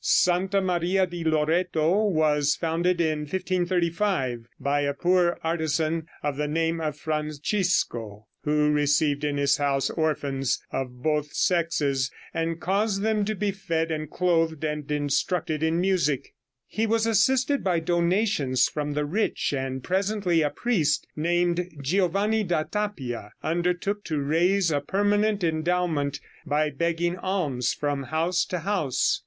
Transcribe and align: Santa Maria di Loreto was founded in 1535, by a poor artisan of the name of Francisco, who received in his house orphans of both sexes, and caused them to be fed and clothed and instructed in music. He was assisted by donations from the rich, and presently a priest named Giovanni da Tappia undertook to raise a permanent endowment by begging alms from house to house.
Santa 0.03 0.61
Maria 0.61 1.05
di 1.05 1.23
Loreto 1.23 2.03
was 2.05 2.55
founded 2.55 2.99
in 2.99 3.19
1535, 3.19 4.47
by 4.59 4.81
a 4.81 4.95
poor 4.95 5.37
artisan 5.43 6.07
of 6.23 6.37
the 6.37 6.47
name 6.47 6.81
of 6.81 6.97
Francisco, 6.97 8.25
who 8.43 8.71
received 8.71 9.23
in 9.23 9.37
his 9.37 9.57
house 9.57 9.91
orphans 9.91 10.59
of 10.71 11.03
both 11.03 11.33
sexes, 11.35 12.09
and 12.33 12.59
caused 12.59 13.03
them 13.03 13.23
to 13.23 13.35
be 13.35 13.51
fed 13.51 13.91
and 13.91 14.09
clothed 14.09 14.63
and 14.63 14.91
instructed 14.91 15.61
in 15.61 15.79
music. 15.79 16.33
He 16.65 16.87
was 16.87 17.05
assisted 17.05 17.63
by 17.63 17.79
donations 17.79 18.67
from 18.67 18.93
the 18.93 19.05
rich, 19.05 19.53
and 19.53 19.83
presently 19.83 20.41
a 20.41 20.49
priest 20.49 21.05
named 21.15 21.73
Giovanni 21.79 22.43
da 22.43 22.63
Tappia 22.63 23.33
undertook 23.43 24.03
to 24.05 24.19
raise 24.19 24.71
a 24.71 24.79
permanent 24.81 25.43
endowment 25.43 26.19
by 26.43 26.71
begging 26.71 27.17
alms 27.17 27.71
from 27.71 28.05
house 28.05 28.45
to 28.45 28.61
house. 28.61 29.19